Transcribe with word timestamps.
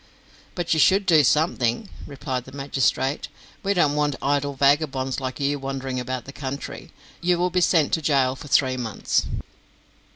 "But 0.55 0.73
you 0.73 0.79
should 0.79 1.05
do 1.05 1.23
something," 1.23 1.87
replied 2.07 2.45
the 2.45 2.51
magistrate; 2.51 3.27
"we 3.61 3.75
don't 3.75 3.93
want 3.95 4.15
idle 4.19 4.55
vagabonds 4.55 5.19
like 5.19 5.39
you 5.39 5.59
wandering 5.59 5.99
about 5.99 6.25
the 6.25 6.33
country. 6.33 6.89
You 7.21 7.37
will 7.37 7.51
be 7.51 7.61
sent 7.61 7.93
to 7.93 8.01
gaol 8.01 8.35
for 8.35 8.47
three 8.47 8.77
months." 8.77 9.27